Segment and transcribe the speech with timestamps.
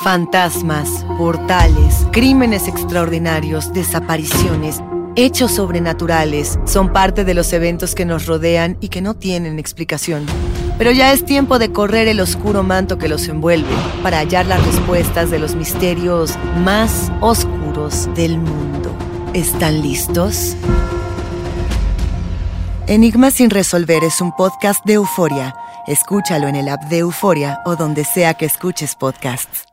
[0.00, 4.80] Fantasmas, portales, crímenes extraordinarios, desapariciones,
[5.16, 10.24] hechos sobrenaturales son parte de los eventos que nos rodean y que no tienen explicación.
[10.78, 13.74] Pero ya es tiempo de correr el oscuro manto que los envuelve
[14.04, 18.94] para hallar las respuestas de los misterios más oscuros del mundo.
[19.34, 20.54] ¿Están listos?
[22.86, 25.56] Enigma sin resolver es un podcast de euforia.
[25.88, 29.64] Escúchalo en el app de Euforia o donde sea que escuches podcasts.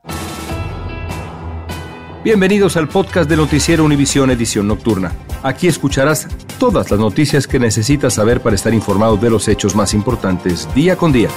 [2.24, 5.12] Bienvenidos al podcast de Noticiero Univisión Edición Nocturna.
[5.44, 9.94] Aquí escucharás todas las noticias que necesitas saber para estar informado de los hechos más
[9.94, 11.28] importantes día con día.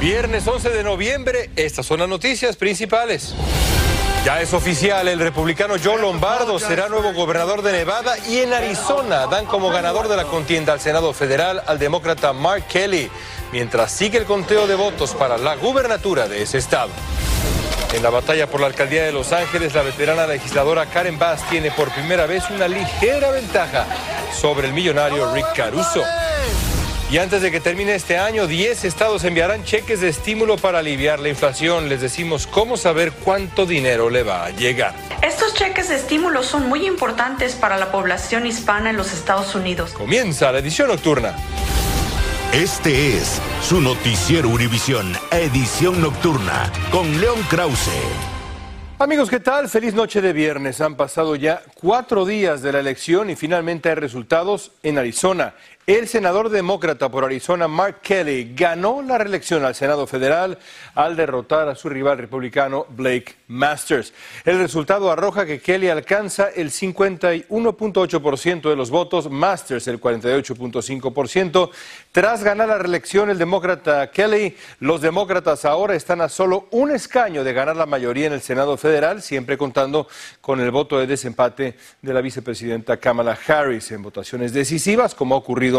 [0.00, 3.36] Viernes 11 de noviembre, estas son las noticias principales.
[4.24, 9.26] Ya es oficial, el republicano Joe Lombardo será nuevo gobernador de Nevada y en Arizona
[9.26, 13.10] dan como ganador de la contienda al Senado federal al demócrata Mark Kelly,
[13.50, 16.90] mientras sigue el conteo de votos para la gubernatura de ese estado.
[17.94, 21.72] En la batalla por la alcaldía de Los Ángeles, la veterana legisladora Karen Bass tiene
[21.72, 23.86] por primera vez una ligera ventaja
[24.32, 26.04] sobre el millonario Rick Caruso.
[27.12, 31.20] Y antes de que termine este año, 10 estados enviarán cheques de estímulo para aliviar
[31.20, 31.90] la inflación.
[31.90, 34.94] Les decimos cómo saber cuánto dinero le va a llegar.
[35.20, 39.92] Estos cheques de estímulo son muy importantes para la población hispana en los Estados Unidos.
[39.92, 41.36] Comienza la edición nocturna.
[42.50, 47.90] Este es su noticiero Univisión, edición nocturna, con León Krause.
[49.02, 49.68] Amigos, ¿qué tal?
[49.68, 50.80] Feliz noche de viernes.
[50.80, 55.54] Han pasado ya cuatro días de la elección y finalmente hay resultados en Arizona.
[55.84, 60.56] El senador demócrata por Arizona, Mark Kelly, ganó la reelección al Senado federal
[60.94, 64.14] al derrotar a su rival republicano, Blake Masters.
[64.44, 71.70] El resultado arroja que Kelly alcanza el 51.8% de los votos, Masters el 48.5%.
[72.12, 77.42] Tras ganar la reelección, el demócrata Kelly, los demócratas ahora están a solo un escaño
[77.42, 80.06] de ganar la mayoría en el Senado federal, siempre contando
[80.40, 85.38] con el voto de desempate de la vicepresidenta Kamala Harris en votaciones decisivas, como ha
[85.38, 85.71] ocurrido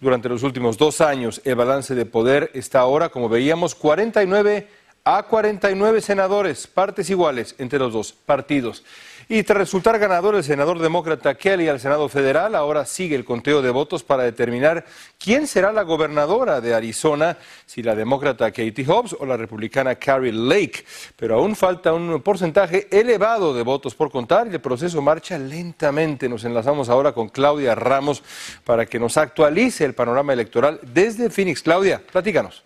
[0.00, 1.40] durante los últimos dos años.
[1.44, 4.68] El balance de poder está ahora, como veíamos, 49
[5.04, 8.82] a 49 senadores, partes iguales entre los dos partidos.
[9.28, 13.62] Y tras resultar ganador el senador demócrata Kelly al Senado Federal, ahora sigue el conteo
[13.62, 14.84] de votos para determinar
[15.18, 20.32] quién será la gobernadora de Arizona, si la demócrata Katie Hobbs o la republicana Carrie
[20.32, 20.84] Lake.
[21.16, 26.28] Pero aún falta un porcentaje elevado de votos por contar y el proceso marcha lentamente.
[26.28, 28.22] Nos enlazamos ahora con Claudia Ramos
[28.64, 31.62] para que nos actualice el panorama electoral desde Phoenix.
[31.62, 32.62] Claudia, platícanos.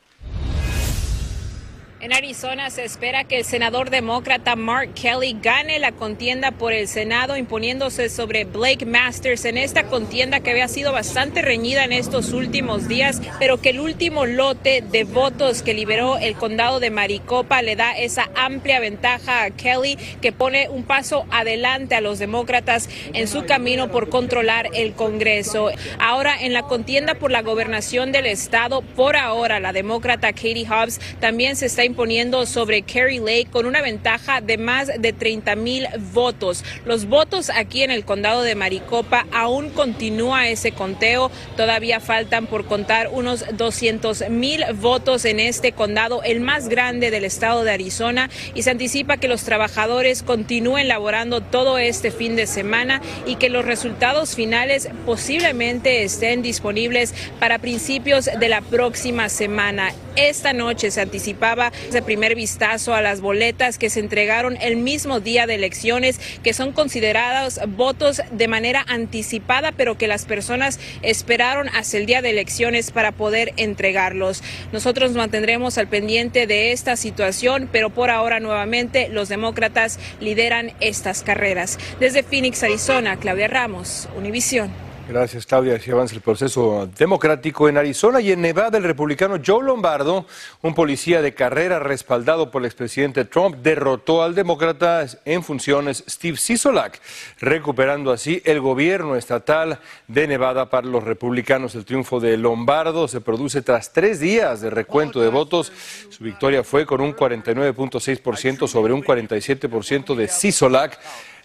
[2.00, 6.86] En Arizona se espera que el senador demócrata Mark Kelly gane la contienda por el
[6.86, 12.32] Senado imponiéndose sobre Blake Masters en esta contienda que había sido bastante reñida en estos
[12.32, 17.62] últimos días, pero que el último lote de votos que liberó el condado de Maricopa
[17.62, 22.88] le da esa amplia ventaja a Kelly que pone un paso adelante a los demócratas
[23.12, 25.72] en su camino por controlar el Congreso.
[25.98, 31.00] Ahora en la contienda por la gobernación del estado, por ahora la demócrata Katie Hobbs
[31.18, 35.86] también se está imponiendo sobre Kerry Lake con una ventaja de más de 30 mil
[36.12, 36.64] votos.
[36.84, 41.32] Los votos aquí en el condado de Maricopa aún continúa ese conteo.
[41.56, 47.24] Todavía faltan por contar unos 200 mil votos en este condado, el más grande del
[47.24, 52.46] estado de Arizona, y se anticipa que los trabajadores continúen laborando todo este fin de
[52.46, 59.92] semana y que los resultados finales posiblemente estén disponibles para principios de la próxima semana.
[60.18, 65.20] Esta noche se anticipaba ese primer vistazo a las boletas que se entregaron el mismo
[65.20, 71.68] día de elecciones, que son considerados votos de manera anticipada, pero que las personas esperaron
[71.68, 74.42] hasta el día de elecciones para poder entregarlos.
[74.72, 81.22] Nosotros mantendremos al pendiente de esta situación, pero por ahora nuevamente los demócratas lideran estas
[81.22, 81.78] carreras.
[82.00, 84.87] Desde Phoenix, Arizona, Claudia Ramos, Univisión.
[85.08, 85.76] Gracias, Claudia.
[85.76, 88.76] Así avanza el proceso democrático en Arizona y en Nevada.
[88.76, 90.26] El republicano Joe Lombardo,
[90.60, 96.36] un policía de carrera respaldado por el expresidente Trump, derrotó al demócrata en funciones Steve
[96.36, 97.00] Sisolak,
[97.40, 101.74] recuperando así el gobierno estatal de Nevada para los republicanos.
[101.74, 105.72] El triunfo de Lombardo se produce tras tres días de recuento de votos.
[106.10, 110.98] Su victoria fue con un 49.6% sobre un 47% de Sisolak.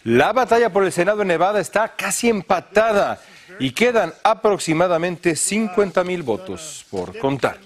[0.04, 3.22] La batalla por el Senado en Nevada está casi empatada
[3.60, 7.58] y quedan aproximadamente 50 mil votos por contar.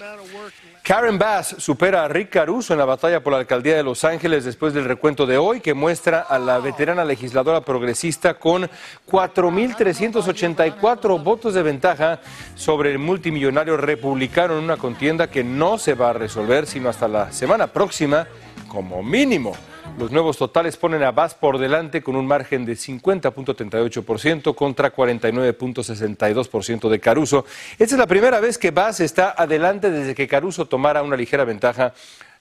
[0.88, 4.45] Karen Bass supera a Rick Caruso en la batalla por la alcaldía de Los Ángeles
[4.45, 8.69] después del recuento de hoy que muestra a la veterana legisladora progresista con
[9.06, 12.22] 4.384 votos de ventaja
[12.56, 17.10] sobre el multimillonario republicano en una contienda que no se va a resolver sino hasta
[17.10, 18.25] la semana próxima
[18.69, 19.57] como mínimo.
[19.98, 26.89] Los nuevos totales ponen a Bass por delante con un margen de 50.38% contra 49.62%
[26.89, 27.45] de Caruso.
[27.80, 31.45] Esta es la primera vez que Bass está adelante desde que Caruso tomara una ligera
[31.45, 31.94] ventaja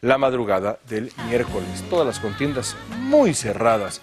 [0.02, 1.84] la madrugada del miércoles.
[1.88, 4.00] Todas las contiendas muy cerradas.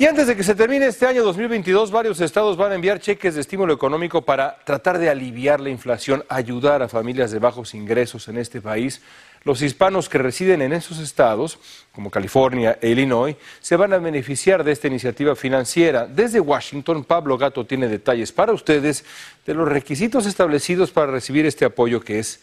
[0.00, 3.34] Y antes de que se termine este año 2022, varios estados van a enviar cheques
[3.34, 8.28] de estímulo económico para tratar de aliviar la inflación, ayudar a familias de bajos ingresos
[8.28, 9.02] en este país.
[9.44, 11.58] Los hispanos que residen en esos estados,
[11.92, 16.06] como California e Illinois, se van a beneficiar de esta iniciativa financiera.
[16.06, 19.04] Desde Washington, Pablo Gato tiene detalles para ustedes
[19.46, 22.40] de los requisitos establecidos para recibir este apoyo que es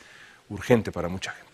[0.50, 1.46] urgente para mucha gente.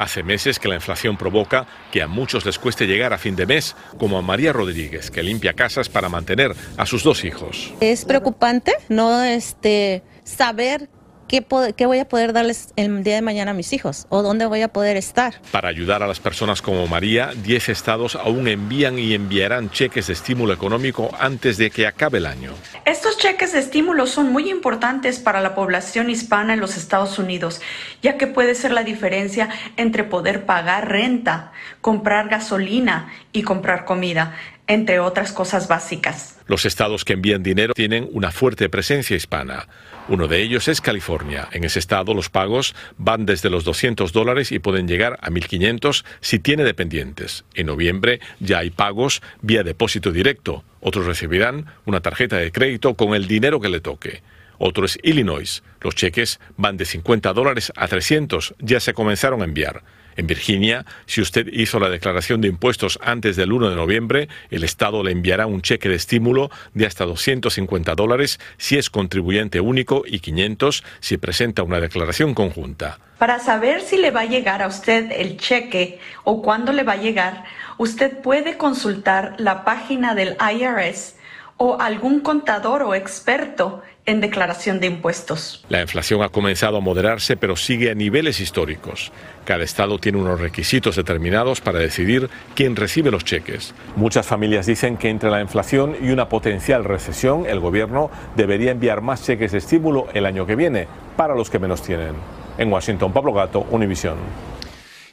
[0.00, 3.44] Hace meses que la inflación provoca que a muchos les cueste llegar a fin de
[3.44, 7.74] mes, como a María Rodríguez, que limpia casas para mantener a sus dos hijos.
[7.82, 10.88] Es preocupante no este, saber
[11.30, 14.06] ¿qué, voy a poder darles el día de mañana a mis hijos?
[14.08, 15.34] ¿O dónde voy a poder estar?
[15.52, 20.14] Para ayudar a las personas como María, 10 estados aún envían y enviarán cheques de
[20.14, 22.52] estímulo económico antes de que acabe el año.
[22.84, 27.60] Estos cheques de estímulo son muy importantes para la población hispana en los Estados Unidos,
[28.02, 34.34] ya que puede ser la diferencia entre poder pagar renta, comprar gasolina y comprar comida
[34.70, 36.38] entre otras cosas básicas.
[36.46, 39.66] Los estados que envían dinero tienen una fuerte presencia hispana.
[40.08, 41.48] Uno de ellos es California.
[41.52, 46.04] En ese estado los pagos van desde los 200 dólares y pueden llegar a 1.500
[46.20, 47.44] si tiene dependientes.
[47.54, 50.64] En noviembre ya hay pagos vía depósito directo.
[50.80, 54.22] Otros recibirán una tarjeta de crédito con el dinero que le toque.
[54.58, 55.62] Otro es Illinois.
[55.80, 58.54] Los cheques van de 50 dólares a 300.
[58.58, 59.82] Ya se comenzaron a enviar.
[60.16, 64.64] En Virginia, si usted hizo la declaración de impuestos antes del 1 de noviembre, el
[64.64, 70.02] Estado le enviará un cheque de estímulo de hasta 250 dólares si es contribuyente único
[70.06, 72.98] y 500 si presenta una declaración conjunta.
[73.18, 76.94] Para saber si le va a llegar a usted el cheque o cuándo le va
[76.94, 77.44] a llegar,
[77.76, 81.16] usted puede consultar la página del IRS
[81.62, 85.62] o algún contador o experto en declaración de impuestos.
[85.68, 89.12] La inflación ha comenzado a moderarse, pero sigue a niveles históricos.
[89.44, 93.74] Cada estado tiene unos requisitos determinados para decidir quién recibe los cheques.
[93.94, 99.02] Muchas familias dicen que entre la inflación y una potencial recesión, el gobierno debería enviar
[99.02, 102.14] más cheques de estímulo el año que viene para los que menos tienen.
[102.56, 104.16] En Washington, Pablo Gato, Univisión.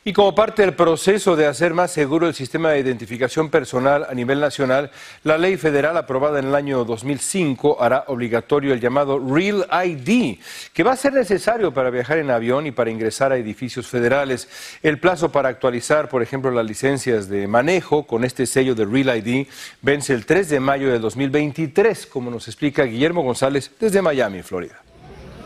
[0.08, 4.14] Y como parte del proceso de hacer más seguro el sistema de identificación personal a
[4.14, 4.90] nivel nacional,
[5.26, 10.38] la ley federal aprobada en el año 2005 hará obligatorio el llamado Real ID,
[10.72, 14.48] que va a ser necesario para viajar en avión y para ingresar a edificios federales.
[14.82, 19.18] El plazo para actualizar, por ejemplo, las licencias de manejo con este sello de Real
[19.18, 19.48] ID
[19.82, 24.87] vence el 3 de mayo de 2023, como nos explica Guillermo González desde Miami, Florida.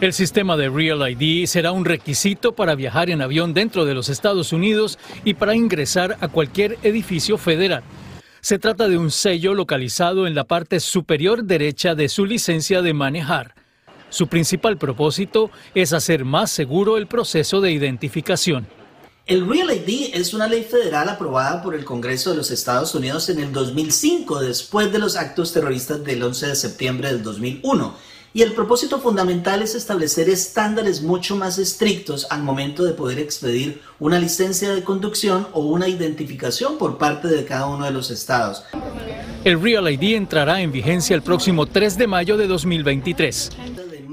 [0.01, 4.09] El sistema de Real ID será un requisito para viajar en avión dentro de los
[4.09, 7.83] Estados Unidos y para ingresar a cualquier edificio federal.
[8.41, 12.95] Se trata de un sello localizado en la parte superior derecha de su licencia de
[12.95, 13.53] manejar.
[14.09, 18.65] Su principal propósito es hacer más seguro el proceso de identificación.
[19.27, 23.29] El Real ID es una ley federal aprobada por el Congreso de los Estados Unidos
[23.29, 28.41] en el 2005, después de los actos terroristas del 11 de septiembre del 2001 y
[28.41, 34.19] el propósito fundamental es establecer estándares mucho más estrictos al momento de poder expedir una
[34.19, 38.63] licencia de conducción o una identificación por parte de cada uno de los estados.
[39.43, 43.49] El Real ID entrará en vigencia el próximo 3 de mayo de 2023.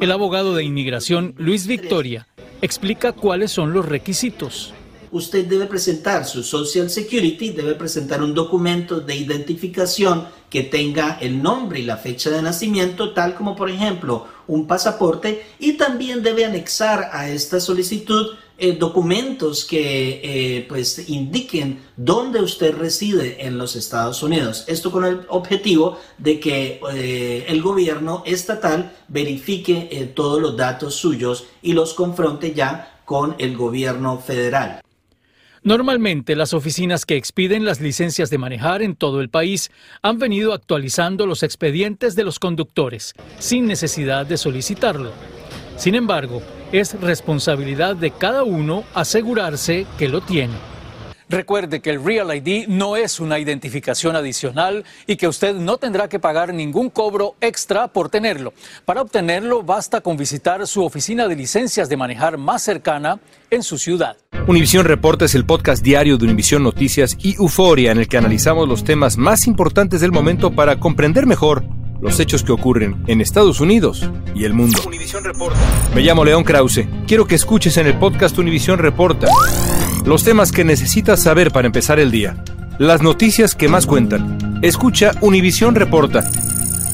[0.01, 2.27] El abogado de inmigración Luis Victoria
[2.61, 4.75] explica cuáles son los requisitos
[5.11, 11.43] usted debe presentar su Social Security, debe presentar un documento de identificación que tenga el
[11.43, 16.45] nombre y la fecha de nacimiento, tal como por ejemplo un pasaporte, y también debe
[16.45, 23.77] anexar a esta solicitud eh, documentos que eh, pues indiquen dónde usted reside en los
[23.77, 24.65] Estados Unidos.
[24.67, 31.45] Esto con el objetivo de que eh, el gobierno estatal verifique todos los datos suyos
[31.63, 34.81] y los confronte ya con el gobierno federal.
[35.69, 39.71] Normalmente las oficinas que expiden las licencias de manejar en todo el país
[40.01, 45.13] han venido actualizando los expedientes de los conductores sin necesidad de solicitarlo.
[45.77, 46.41] Sin embargo,
[46.73, 50.55] es responsabilidad de cada uno asegurarse que lo tiene.
[51.31, 56.09] Recuerde que el Real ID no es una identificación adicional y que usted no tendrá
[56.09, 58.55] que pagar ningún cobro extra por tenerlo.
[58.87, 63.21] Para obtenerlo basta con visitar su oficina de licencias de manejar más cercana
[63.51, 64.17] en su ciudad.
[64.47, 68.67] Univisión Reporta es el podcast diario de Univisión Noticias y Euforia en el que analizamos
[68.67, 71.63] los temas más importantes del momento para comprender mejor
[72.01, 74.81] los hechos que ocurren en Estados Unidos y el mundo.
[75.23, 75.59] Reporta.
[75.95, 76.87] Me llamo León Krause.
[77.07, 79.27] Quiero que escuches en el podcast Univisión Reporta
[80.09, 82.43] los temas que necesitas saber para empezar el día.
[82.79, 84.59] Las noticias que más cuentan.
[84.63, 86.25] Escucha Univisión Reporta.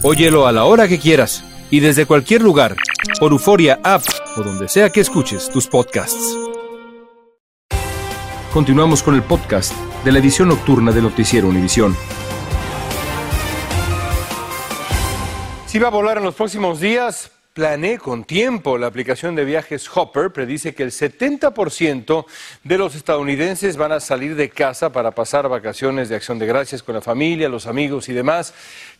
[0.03, 2.75] Óyelo a la hora que quieras y desde cualquier lugar
[3.21, 4.03] por Euforia App
[4.37, 6.37] o donde sea que escuches tus podcasts.
[8.53, 9.73] Continuamos con el podcast
[10.05, 11.97] de la edición nocturna de Noticiero Univisión.
[15.67, 18.79] Si va a volar en los próximos días, Plané con tiempo.
[18.79, 22.27] La aplicación de viajes Hopper predice que el 70%
[22.65, 26.83] de los estadounidenses van a salir de casa para pasar vacaciones de acción de gracias
[26.83, 28.55] con la familia, los amigos y demás.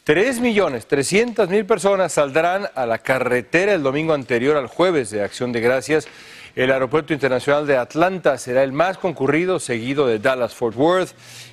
[0.05, 5.25] 3 millones 300 mil personas saldrán a la carretera el domingo anterior al jueves de
[5.25, 6.07] acción de gracias.
[6.55, 11.11] El aeropuerto internacional de Atlanta será el más concurrido, seguido de Dallas Fort Worth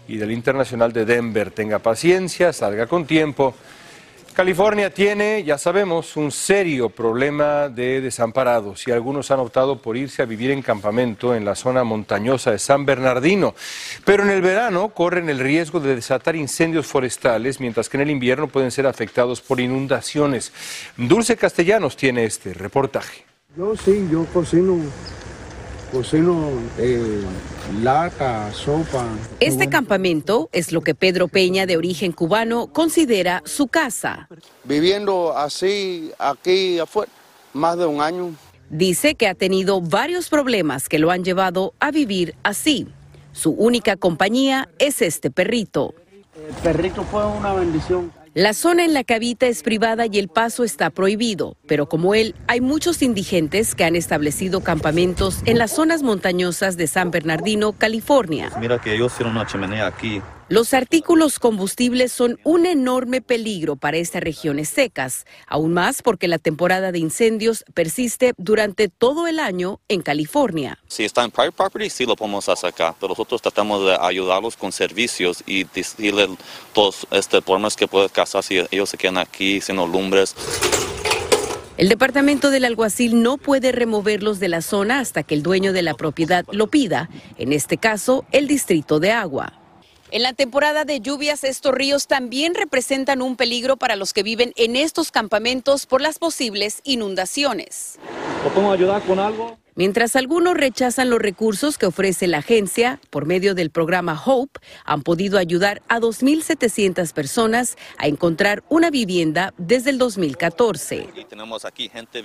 [0.08, 1.50] y del internacional de Denver.
[1.50, 3.56] Tenga paciencia, salga con tiempo.
[4.34, 10.22] California tiene, ya sabemos, un serio problema de desamparados y algunos han optado por irse
[10.22, 13.54] a vivir en campamento en la zona montañosa de San Bernardino.
[14.06, 18.10] Pero en el verano corren el riesgo de desatar incendios forestales, mientras que en el
[18.12, 20.54] invierno pueden ser afectados por inundaciones.
[20.96, 23.26] Dulce Castellanos tiene este reportaje.
[23.58, 24.78] Yo sí, yo cocino
[25.92, 27.22] cocino eh,
[27.84, 29.06] lata, sopa.
[29.40, 34.28] Este campamento es lo que Pedro Peña, de origen cubano, considera su casa.
[34.64, 37.12] Viviendo así aquí afuera,
[37.54, 38.34] más de un año.
[38.70, 42.88] Dice que ha tenido varios problemas que lo han llevado a vivir así.
[43.34, 45.94] Su única compañía es este perrito.
[46.36, 48.12] El perrito fue una bendición.
[48.34, 52.16] La zona en la que habita es privada y el paso está prohibido, pero como
[52.16, 57.74] él, hay muchos indigentes que han establecido campamentos en las zonas montañosas de San Bernardino,
[57.74, 58.50] California.
[58.58, 63.96] Mira que ellos hicieron una chimenea aquí los artículos combustibles son un enorme peligro para
[63.96, 69.80] estas regiones secas, aún más porque la temporada de incendios persiste durante todo el año
[69.88, 70.78] en California.
[70.90, 74.58] Si está en private property, sí lo podemos hacer acá, pero nosotros tratamos de ayudarlos
[74.58, 76.28] con servicios y decirles
[76.74, 80.36] todos este problemas que pueden causar si ellos se quedan aquí siendo lumbres.
[81.78, 85.82] El departamento del alguacil no puede removerlos de la zona hasta que el dueño de
[85.82, 89.61] la propiedad lo pida, en este caso el distrito de agua.
[90.12, 94.52] En la temporada de lluvias, estos ríos también representan un peligro para los que viven
[94.58, 97.98] en estos campamentos por las posibles inundaciones.
[98.44, 99.58] ¿Podemos ayudar con algo?
[99.76, 105.02] Mientras algunos rechazan los recursos que ofrece la agencia, por medio del programa Hope, han
[105.02, 111.08] podido ayudar a 2.700 personas a encontrar una vivienda desde el 2014.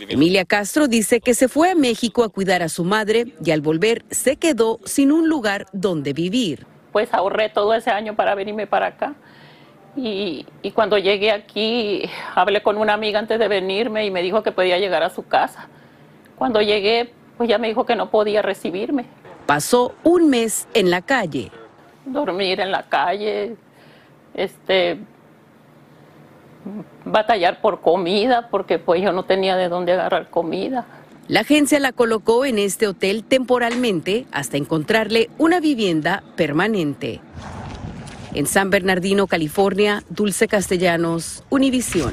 [0.09, 3.61] Emilia Castro dice que se fue a México a cuidar a su madre y al
[3.61, 6.66] volver se quedó sin un lugar donde vivir
[6.97, 9.12] pues ahorré todo ese año para venirme para acá.
[9.97, 14.50] Y, cuando llegué aquí, hablé con una amiga antes de venirme y me dijo que
[14.50, 15.69] podía llegar a su casa.
[16.38, 19.05] Cuando llegué, pues ya me dijo que no podía recibirme.
[19.45, 21.53] Pasó un mes en la calle.
[22.07, 23.57] Dormir en la calle,
[24.33, 24.99] este,
[27.05, 30.87] batallar por comida, porque pues yo no tenía de dónde agarrar comida.
[31.28, 37.21] La agencia la colocó en este hotel temporalmente hasta encontrarle una vivienda permanente.
[38.33, 42.12] En San Bernardino, California, Dulce Castellanos, Univisión.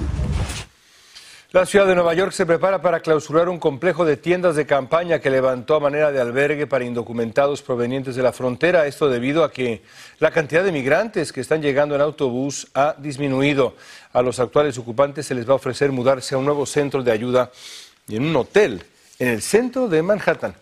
[1.52, 5.20] La ciudad de Nueva York se prepara para clausurar un complejo de tiendas de campaña
[5.20, 8.88] que levantó a manera de albergue para indocumentados provenientes de la frontera.
[8.88, 9.84] Esto debido a que
[10.18, 13.76] la cantidad de migrantes que están llegando en autobús ha disminuido.
[14.12, 17.12] A los actuales ocupantes se les va a ofrecer mudarse a un nuevo centro de
[17.12, 17.52] ayuda
[18.08, 18.84] y en un hotel
[19.24, 20.54] en el centro de Manhattan.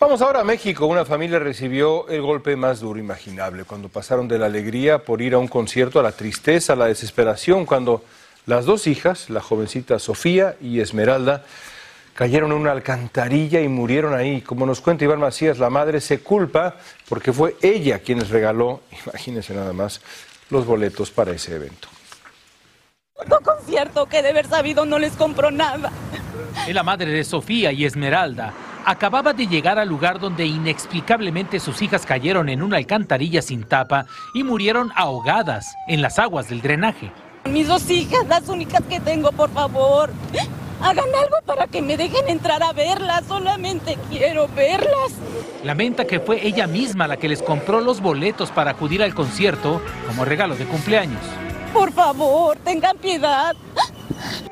[0.00, 0.86] Vamos ahora a México.
[0.86, 5.34] Una familia recibió el golpe más duro imaginable cuando pasaron de la alegría por ir
[5.34, 8.02] a un concierto a la tristeza, a la desesperación, cuando
[8.44, 11.44] las dos hijas, la jovencita Sofía y Esmeralda,
[12.14, 14.40] cayeron en una alcantarilla y murieron ahí.
[14.40, 16.74] Como nos cuenta Iván Macías, la madre se culpa
[17.08, 20.00] porque fue ella quien les regaló, imagínense nada más,
[20.50, 21.86] los boletos para ese evento.
[23.14, 25.92] Un concierto que de haber sabido no les compró nada.
[26.66, 28.52] Es la madre de Sofía y Esmeralda.
[28.84, 34.06] Acababa de llegar al lugar donde inexplicablemente sus hijas cayeron en una alcantarilla sin tapa
[34.34, 37.12] y murieron ahogadas en las aguas del drenaje.
[37.48, 40.10] Mis dos hijas, las únicas que tengo, por favor.
[40.80, 43.24] Hagan algo para que me dejen entrar a verlas.
[43.28, 45.12] Solamente quiero verlas.
[45.62, 49.80] Lamenta que fue ella misma la que les compró los boletos para acudir al concierto
[50.08, 51.22] como regalo de cumpleaños.
[51.72, 53.54] Por favor, tengan piedad.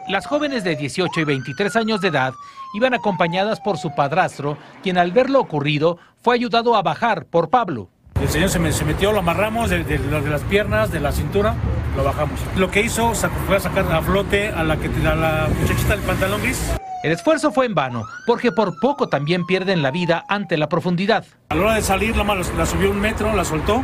[0.09, 2.33] Las jóvenes de 18 y 23 años de edad
[2.75, 7.51] iban acompañadas por su padrastro, quien al ver lo ocurrido fue ayudado a bajar por
[7.51, 7.89] Pablo.
[8.21, 11.11] El señor se, me- se metió, lo amarramos de, de- de las piernas, de la
[11.13, 11.55] cintura,
[11.97, 12.39] lo bajamos.
[12.57, 15.97] Lo que hizo sacó- fue a sacar a flote a la, que, a la muchachita
[15.97, 16.61] del pantalón gris.
[17.03, 21.25] El esfuerzo fue en vano, porque por poco también pierden la vida ante la profundidad.
[21.49, 23.83] A la hora de salir, la, la subió un metro, la soltó,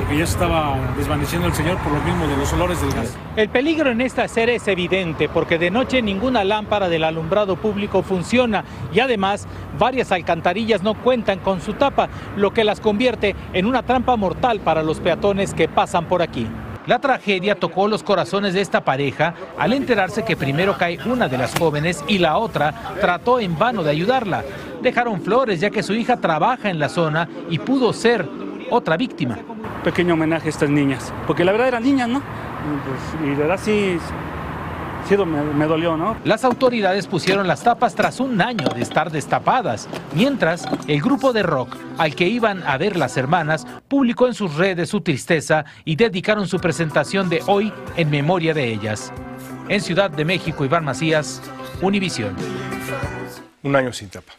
[0.00, 3.14] porque ya se estaba desvaneciendo el señor por lo mismo de los olores del gas.
[3.36, 8.02] El peligro en esta serie es evidente porque de noche ninguna lámpara del alumbrado público
[8.02, 8.64] funciona
[8.94, 9.46] y además
[9.78, 14.60] varias alcantarillas no cuentan con su tapa, lo que las convierte en una trampa mortal
[14.60, 16.46] para los peatones que pasan por aquí.
[16.86, 21.36] La tragedia tocó los corazones de esta pareja al enterarse que primero cae una de
[21.36, 24.44] las jóvenes y la otra trató en vano de ayudarla.
[24.80, 28.26] Dejaron flores ya que su hija trabaja en la zona y pudo ser
[28.70, 29.38] otra víctima.
[29.82, 32.18] Pequeño homenaje a estas niñas, porque la verdad eran niñas, ¿no?
[32.18, 33.98] Y, pues, y la verdad sí,
[35.08, 36.16] sí me, me dolió, ¿no?
[36.24, 41.42] Las autoridades pusieron las tapas tras un año de estar destapadas, mientras el grupo de
[41.42, 45.96] rock al que iban a ver las hermanas publicó en sus redes su tristeza y
[45.96, 49.12] dedicaron su presentación de hoy en memoria de ellas.
[49.68, 51.40] En Ciudad de México, Iván Macías,
[51.80, 52.34] Univisión.
[53.62, 54.32] Un año sin tapa.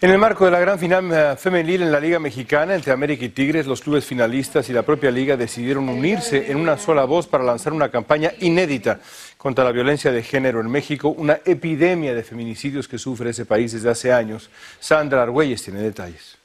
[0.00, 3.24] En el marco de la gran final eh, femenil en la Liga Mexicana entre América
[3.24, 7.26] y Tigres, los clubes finalistas y la propia liga decidieron unirse en una sola voz
[7.26, 9.00] para lanzar una campaña inédita
[9.38, 13.72] contra la violencia de género en México, una epidemia de feminicidios que sufre ese país
[13.72, 14.50] desde hace años.
[14.80, 16.36] Sandra Argüelles tiene detalles.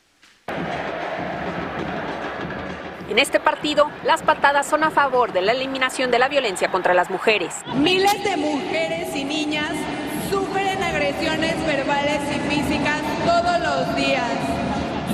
[3.09, 6.93] En este partido, las patadas son a favor de la eliminación de la violencia contra
[6.93, 7.55] las mujeres.
[7.75, 9.71] Miles de mujeres y niñas
[10.29, 10.58] sufren
[10.99, 14.33] agresiones verbales y físicas todos los días.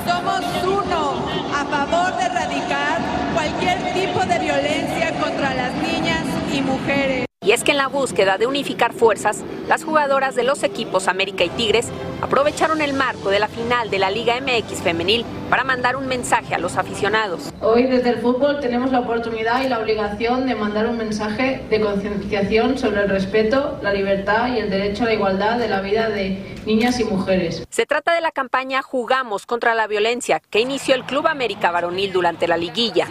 [0.04, 1.24] Somos uno
[1.54, 2.98] a favor de erradicar
[3.36, 7.25] cualquier tipo de violencia contra las niñas y mujeres.
[7.56, 11.50] Es que en la búsqueda de unificar fuerzas, las jugadoras de los equipos América y
[11.52, 11.88] Tigres
[12.22, 16.54] aprovecharon el marco de la final de la Liga MX femenil para mandar un mensaje
[16.54, 17.54] a los aficionados.
[17.62, 21.80] Hoy desde el fútbol tenemos la oportunidad y la obligación de mandar un mensaje de
[21.80, 26.10] concienciación sobre el respeto, la libertad y el derecho a la igualdad de la vida
[26.10, 27.64] de niñas y mujeres.
[27.70, 32.12] Se trata de la campaña Jugamos contra la violencia que inició el Club América Varonil
[32.12, 33.08] durante la liguilla.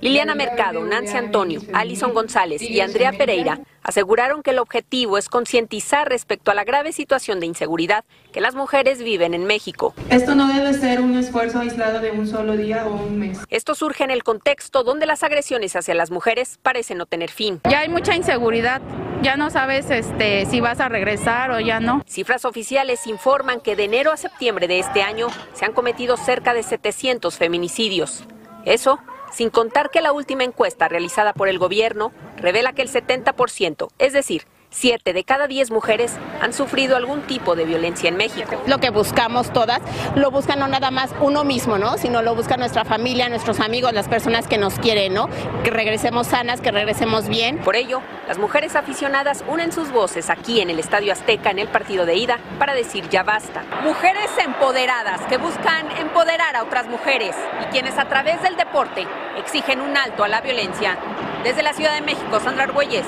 [0.00, 6.08] Liliana Mercado, Nancy Antonio, Alison González y Andrea Pereira aseguraron que el objetivo es concientizar
[6.08, 9.94] respecto a la grave situación de inseguridad que las mujeres viven en México.
[10.08, 13.40] Esto no debe ser un esfuerzo aislado de un solo día o un mes.
[13.50, 17.60] Esto surge en el contexto donde las agresiones hacia las mujeres parecen no tener fin.
[17.68, 18.80] Ya hay mucha inseguridad,
[19.20, 22.02] ya no sabes este, si vas a regresar o ya no.
[22.06, 26.54] Cifras oficiales informan que de enero a septiembre de este año se han cometido cerca
[26.54, 28.24] de 700 feminicidios.
[28.64, 28.98] Eso
[29.30, 34.12] sin contar que la última encuesta realizada por el gobierno revela que el 70%, es
[34.12, 38.62] decir, 7 de cada 10 mujeres han sufrido algún tipo de violencia en México.
[38.66, 39.80] Lo que buscamos todas,
[40.14, 41.98] lo buscan no nada más uno mismo, ¿no?
[41.98, 45.28] Sino lo busca nuestra familia, nuestros amigos, las personas que nos quieren, ¿no?
[45.64, 47.58] Que regresemos sanas, que regresemos bien.
[47.58, 51.68] Por ello, las mujeres aficionadas unen sus voces aquí en el Estadio Azteca en el
[51.68, 53.64] partido de ida para decir ya basta.
[53.82, 59.06] Mujeres empoderadas que buscan empoderar a otras mujeres y quienes a través del deporte
[59.36, 60.96] exigen un alto a la violencia.
[61.42, 63.06] Desde la Ciudad de México, Sandra Argüelles,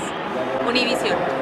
[0.67, 1.42] Univisión.